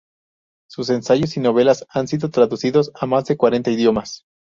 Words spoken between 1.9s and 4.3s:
han sido traducidos a más de cuarenta idiomas.